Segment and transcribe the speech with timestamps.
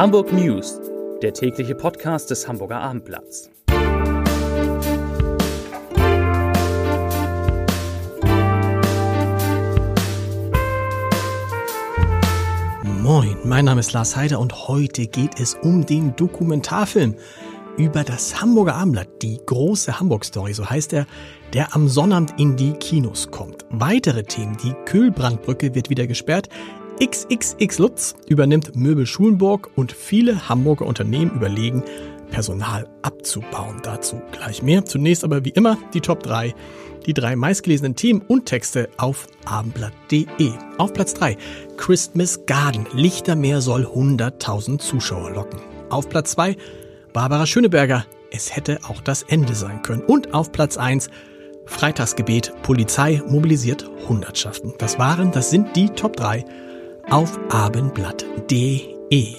[0.00, 0.80] Hamburg News,
[1.20, 3.50] der tägliche Podcast des Hamburger Abendblatts.
[12.82, 17.16] Moin, mein Name ist Lars Heider und heute geht es um den Dokumentarfilm
[17.76, 21.06] über das Hamburger Abendblatt, die große Hamburg-Story, so heißt er,
[21.52, 23.66] der am Sonnabend in die Kinos kommt.
[23.68, 26.48] Weitere Themen, die Kühlbrandbrücke wird wieder gesperrt,
[27.02, 31.82] XXX Lutz übernimmt Möbel Schulenburg und viele Hamburger Unternehmen überlegen,
[32.30, 33.80] Personal abzubauen.
[33.82, 34.84] Dazu gleich mehr.
[34.84, 36.54] Zunächst aber wie immer die Top 3.
[37.06, 40.52] Die drei meistgelesenen Themen und Texte auf abendblatt.de.
[40.76, 41.38] Auf Platz 3
[41.78, 42.86] Christmas Garden.
[42.92, 45.58] Lichtermeer soll 100.000 Zuschauer locken.
[45.88, 46.56] Auf Platz 2
[47.14, 48.04] Barbara Schöneberger.
[48.30, 50.02] Es hätte auch das Ende sein können.
[50.02, 51.08] Und auf Platz 1
[51.64, 52.52] Freitagsgebet.
[52.62, 54.74] Polizei mobilisiert Hundertschaften.
[54.76, 56.44] Das waren, das sind die Top 3
[57.10, 59.34] auf abendblatt.de.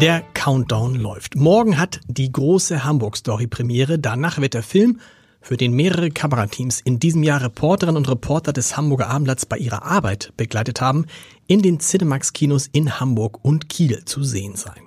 [0.00, 1.34] Der Countdown läuft.
[1.34, 3.98] Morgen hat die große Hamburg-Story Premiere.
[3.98, 5.00] Danach wird der Film,
[5.40, 9.84] für den mehrere Kamerateams in diesem Jahr Reporterinnen und Reporter des Hamburger Abendblatts bei ihrer
[9.84, 11.06] Arbeit begleitet haben,
[11.46, 14.82] in den Cinemax-Kinos in Hamburg und Kiel zu sehen sein.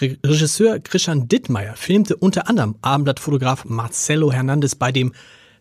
[0.00, 5.12] Regisseur Christian Dittmeier filmte unter anderem Abendblattfotograf Marcelo Hernandez bei dem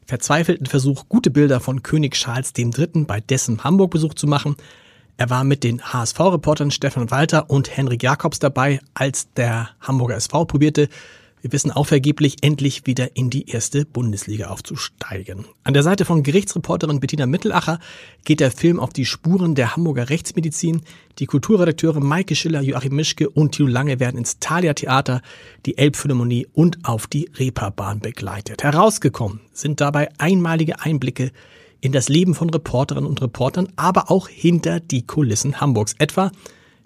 [0.10, 3.06] verzweifelten Versuch, gute Bilder von König Charles III.
[3.06, 4.56] bei dessen Hamburg-Besuch zu machen.
[5.18, 10.46] Er war mit den HSV-Reportern Stefan Walter und Henrik Jakobs dabei, als der Hamburger SV
[10.46, 10.90] probierte,
[11.42, 15.46] wir wissen auch vergeblich, endlich wieder in die erste Bundesliga aufzusteigen.
[15.64, 17.80] An der Seite von Gerichtsreporterin Bettina Mittelacher
[18.26, 20.82] geht der Film auf die Spuren der Hamburger Rechtsmedizin.
[21.20, 25.22] Die Kulturredakteure Maike Schiller, Joachim Mischke und Thilo Lange werden ins Thalia Theater,
[25.66, 28.64] die Elbphilharmonie und auf die Reeperbahn begleitet.
[28.64, 31.32] Herausgekommen sind dabei einmalige Einblicke
[31.82, 35.96] in das Leben von Reporterinnen und Reportern, aber auch hinter die Kulissen Hamburgs.
[35.98, 36.32] Etwa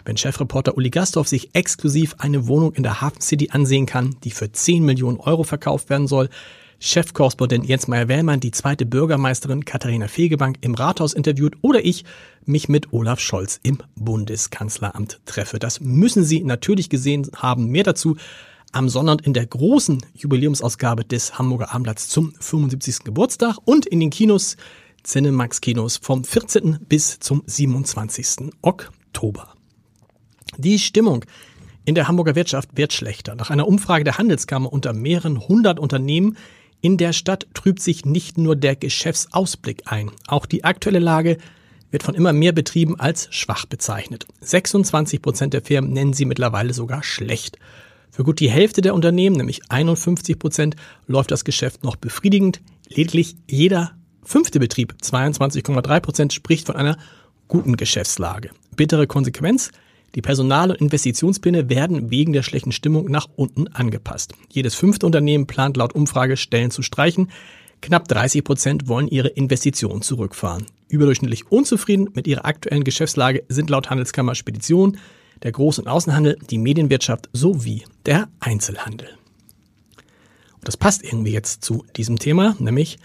[0.04, 4.30] wenn Chefreporter Uli Gastorf sich exklusiv eine Wohnung in der Hafen City ansehen kann, die
[4.30, 6.28] für 10 Millionen Euro verkauft werden soll,
[6.78, 12.04] Chefkorrespondent Jens Meyer-Wellmann die zweite Bürgermeisterin Katharina Fegebank im Rathaus interviewt oder ich
[12.44, 15.58] mich mit Olaf Scholz im Bundeskanzleramt treffe.
[15.58, 17.66] Das müssen Sie natürlich gesehen haben.
[17.66, 18.16] Mehr dazu
[18.72, 23.04] am Sonnabend in der großen Jubiläumsausgabe des Hamburger Abendblatts zum 75.
[23.04, 24.56] Geburtstag und in den Kinos
[25.04, 26.80] Cinemax Kinos vom 14.
[26.88, 28.50] bis zum 27.
[28.62, 29.54] Oktober.
[30.56, 31.24] Die Stimmung
[31.84, 33.34] in der Hamburger Wirtschaft wird schlechter.
[33.34, 36.36] Nach einer Umfrage der Handelskammer unter mehreren hundert Unternehmen
[36.80, 40.10] in der Stadt trübt sich nicht nur der Geschäftsausblick ein.
[40.26, 41.38] Auch die aktuelle Lage
[41.90, 44.26] wird von immer mehr Betrieben als schwach bezeichnet.
[44.40, 47.58] 26 Prozent der Firmen nennen sie mittlerweile sogar schlecht.
[48.10, 50.76] Für gut die Hälfte der Unternehmen, nämlich 51 Prozent,
[51.06, 52.60] läuft das Geschäft noch befriedigend.
[52.88, 56.96] Lediglich jeder fünfte Betrieb, 22,3 Prozent, spricht von einer
[57.48, 58.50] guten Geschäftslage.
[58.76, 59.70] Bittere Konsequenz,
[60.14, 64.34] die Personal- und Investitionspläne werden wegen der schlechten Stimmung nach unten angepasst.
[64.50, 67.30] Jedes fünfte Unternehmen plant laut Umfrage Stellen zu streichen.
[67.82, 70.66] Knapp 30 Prozent wollen ihre Investitionen zurückfahren.
[70.88, 74.98] Überdurchschnittlich unzufrieden mit ihrer aktuellen Geschäftslage sind laut Handelskammer Spedition,
[75.42, 79.08] der Groß- und Außenhandel, die Medienwirtschaft sowie der Einzelhandel.
[80.54, 82.98] Und das passt irgendwie jetzt zu diesem Thema, nämlich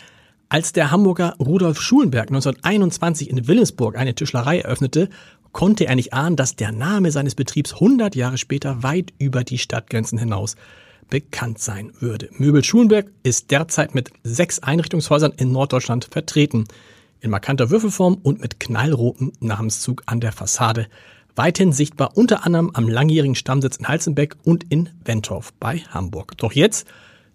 [0.49, 5.09] als der Hamburger Rudolf Schulenberg 1921 in Willensburg eine Tischlerei eröffnete,
[5.51, 9.57] konnte er nicht ahnen, dass der Name seines Betriebs 100 Jahre später weit über die
[9.57, 10.55] Stadtgrenzen hinaus
[11.09, 12.29] bekannt sein würde.
[12.37, 16.65] Möbel Schulenberg ist derzeit mit sechs Einrichtungshäusern in Norddeutschland vertreten.
[17.21, 20.87] In markanter Würfelform und mit knallrotem Namenszug an der Fassade.
[21.35, 26.37] Weithin sichtbar unter anderem am langjährigen Stammsitz in Halzenbeck und in Wentorf bei Hamburg.
[26.37, 26.87] Doch jetzt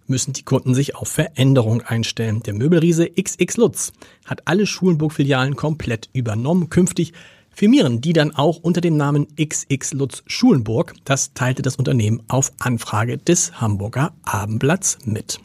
[0.07, 2.43] müssen die Kunden sich auf Veränderung einstellen.
[2.43, 3.93] Der Möbelriese XX Lutz
[4.25, 6.71] hat alle Schulenburg-Filialen komplett übernommen.
[6.71, 7.13] Künftig
[7.55, 10.95] firmieren die dann auch unter dem Namen XX Lutz Schulenburg.
[11.05, 15.41] Das teilte das Unternehmen auf Anfrage des Hamburger Abendblatts mit.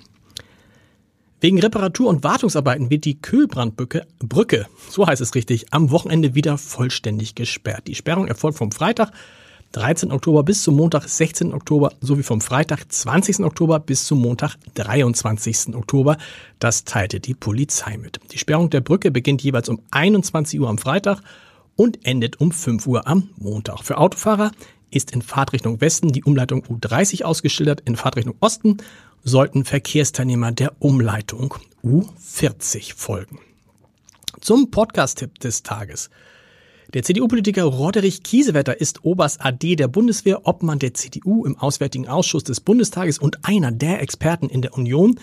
[1.42, 6.58] Wegen Reparatur- und Wartungsarbeiten wird die Kühlbrandbrücke, Brücke, so heißt es richtig, am Wochenende wieder
[6.58, 7.88] vollständig gesperrt.
[7.88, 9.12] Die Sperrung erfolgt vom Freitag
[9.72, 10.12] 13.
[10.12, 11.54] Oktober bis zum Montag 16.
[11.54, 13.42] Oktober sowie vom Freitag 20.
[13.42, 15.76] Oktober bis zum Montag 23.
[15.76, 16.18] Oktober.
[16.58, 18.20] Das teilte die Polizei mit.
[18.32, 21.22] Die Sperrung der Brücke beginnt jeweils um 21 Uhr am Freitag
[21.80, 23.86] und endet um 5 Uhr am Montag.
[23.86, 24.52] Für Autofahrer
[24.92, 27.84] ist in Fahrtrichtung Westen die Umleitung U30 ausgeschildert.
[27.86, 28.78] In Fahrtrichtung Osten
[29.24, 33.40] sollten Verkehrsteilnehmer der Umleitung U40 folgen.
[34.42, 36.10] Zum Podcast-Tipp des Tages.
[36.94, 42.44] Der CDU-Politiker Roderich Kiesewetter ist Oberst AD der Bundeswehr, Obmann der CDU im Auswärtigen Ausschuss
[42.44, 45.18] des Bundestages und einer der Experten in der Union,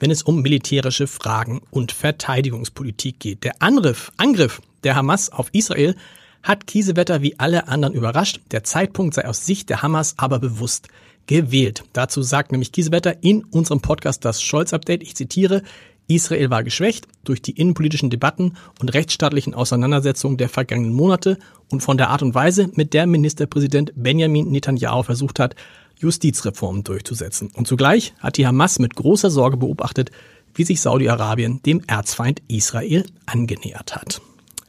[0.00, 3.44] wenn es um militärische Fragen und Verteidigungspolitik geht.
[3.44, 5.94] Der Angriff, Angriff der Hamas auf Israel
[6.42, 8.40] hat Kiesewetter wie alle anderen überrascht.
[8.50, 10.88] Der Zeitpunkt sei aus Sicht der Hamas aber bewusst
[11.26, 11.84] gewählt.
[11.92, 15.62] Dazu sagt nämlich Kiesewetter in unserem Podcast das Scholz-Update, ich zitiere,
[16.10, 21.38] Israel war geschwächt durch die innenpolitischen Debatten und rechtsstaatlichen Auseinandersetzungen der vergangenen Monate
[21.70, 25.54] und von der Art und Weise, mit der Ministerpräsident Benjamin Netanyahu versucht hat,
[25.98, 27.50] Justizreformen durchzusetzen.
[27.54, 30.10] Und zugleich hat die Hamas mit großer Sorge beobachtet,
[30.54, 34.20] wie sich Saudi-Arabien dem Erzfeind Israel angenähert hat.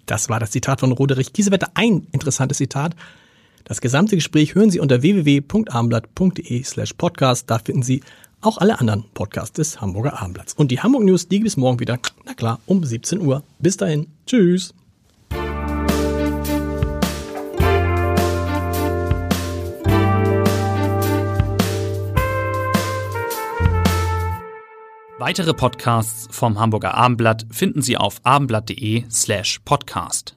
[0.06, 1.72] Das war das Zitat von Roderich Kiesewetter.
[1.74, 2.96] Ein interessantes Zitat.
[3.64, 7.50] Das gesamte Gespräch hören Sie unter www.armblatt.de slash podcast.
[7.50, 8.02] Da finden Sie
[8.42, 10.54] auch alle anderen Podcasts des Hamburger Abendblatts.
[10.54, 13.44] Und die Hamburg News, die gibt es morgen wieder, na klar, um 17 Uhr.
[13.60, 14.08] Bis dahin.
[14.26, 14.74] Tschüss.
[25.22, 30.36] Weitere Podcasts vom Hamburger Abendblatt finden Sie auf abendblatt.de slash podcast.